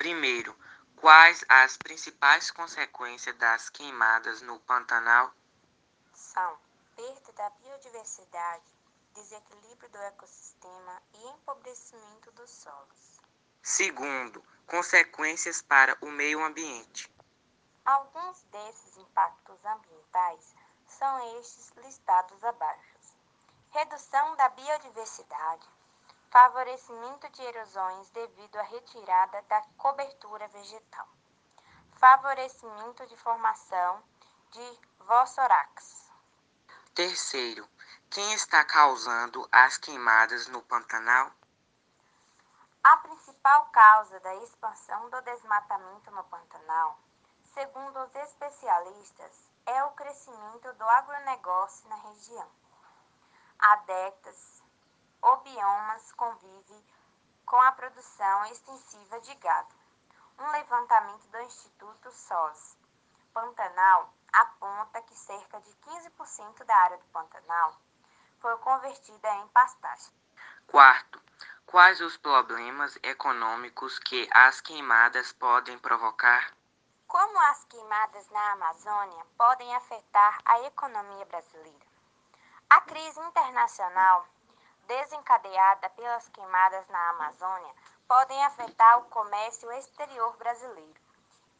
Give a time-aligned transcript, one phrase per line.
[0.00, 0.58] Primeiro,
[0.96, 5.30] quais as principais consequências das queimadas no Pantanal?
[6.14, 6.58] São
[6.96, 8.64] perda da biodiversidade,
[9.12, 13.20] desequilíbrio do ecossistema e empobrecimento dos solos.
[13.62, 17.14] Segundo, consequências para o meio ambiente.
[17.84, 20.54] Alguns desses impactos ambientais
[20.86, 22.96] são estes listados abaixo:
[23.68, 25.68] redução da biodiversidade,
[26.30, 31.08] favorecimento de erosões devido à retirada da cobertura vegetal,
[31.98, 34.00] favorecimento de formação
[34.52, 36.08] de vossorax.
[36.94, 37.68] Terceiro,
[38.08, 41.32] quem está causando as queimadas no Pantanal?
[42.84, 46.98] A principal causa da expansão do desmatamento no Pantanal,
[47.54, 52.48] segundo os especialistas, é o crescimento do agronegócio na região.
[53.58, 54.59] Há décadas,
[55.22, 56.84] o biomas convive
[57.44, 59.74] com a produção extensiva de gado.
[60.38, 62.76] Um levantamento do Instituto SOS
[63.32, 67.76] Pantanal aponta que cerca de 15% da área do Pantanal
[68.40, 70.12] foi convertida em pastagem.
[70.66, 71.22] Quarto,
[71.66, 76.52] quais os problemas econômicos que as queimadas podem provocar?
[77.06, 81.86] Como as queimadas na Amazônia podem afetar a economia brasileira?
[82.68, 84.26] A crise internacional
[84.90, 87.72] desencadeada pelas queimadas na Amazônia
[88.08, 91.00] podem afetar o comércio exterior brasileiro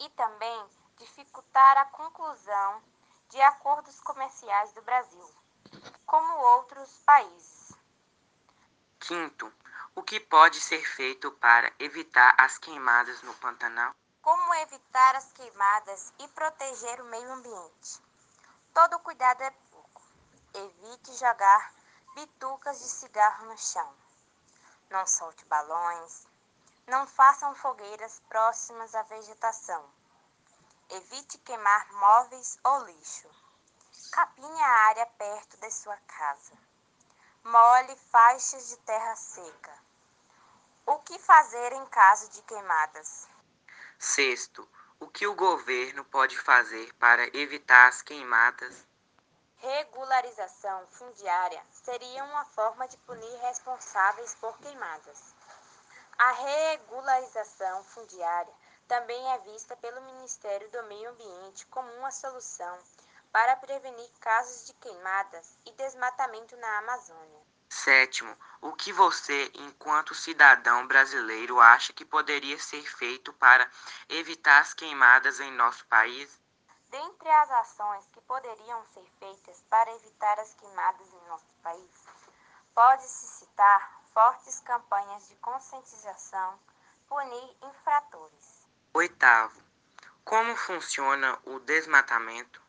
[0.01, 2.83] e também dificultar a conclusão
[3.29, 5.31] de acordos comerciais do Brasil,
[6.05, 7.73] como outros países.
[8.99, 9.53] Quinto,
[9.95, 13.95] o que pode ser feito para evitar as queimadas no Pantanal?
[14.21, 18.03] Como evitar as queimadas e proteger o meio ambiente?
[18.75, 20.03] Todo cuidado é pouco.
[20.53, 21.80] Evite jogar
[22.21, 23.95] bitucas de cigarro no chão.
[24.91, 26.27] Não solte balões.
[26.87, 29.83] Não façam fogueiras próximas à vegetação.
[30.91, 33.29] Evite queimar móveis ou lixo.
[34.13, 36.53] Capinhe a área perto de sua casa.
[37.43, 39.75] Mole faixas de terra seca.
[40.85, 43.29] O que fazer em caso de queimadas?
[43.99, 44.69] Sexto,
[44.99, 48.90] o que o governo pode fazer para evitar as queimadas?
[49.63, 55.35] Regularização fundiária seria uma forma de punir responsáveis por queimadas.
[56.19, 58.55] A regularização fundiária
[58.89, 62.79] também é vista pelo Ministério do Meio Ambiente como uma solução
[63.31, 67.41] para prevenir casos de queimadas e desmatamento na Amazônia.
[67.69, 73.71] Sétimo, o que você, enquanto cidadão brasileiro, acha que poderia ser feito para
[74.09, 76.41] evitar as queimadas em nosso país?
[76.91, 82.07] Dentre as ações que poderiam ser feitas para evitar as queimadas em nosso país,
[82.75, 86.59] pode-se citar fortes campanhas de conscientização,
[87.07, 88.67] punir infratores.
[88.93, 89.63] Oitavo,
[90.25, 92.61] como funciona o desmatamento?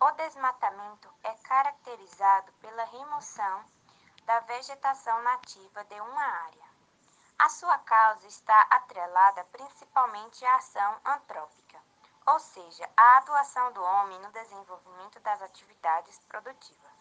[0.00, 3.64] O desmatamento é caracterizado pela remoção
[4.24, 6.70] da vegetação nativa de uma área.
[7.38, 11.59] A sua causa está atrelada principalmente à ação antrópica
[12.40, 16.99] ou seja, a atuação do homem no desenvolvimento das atividades produtivas.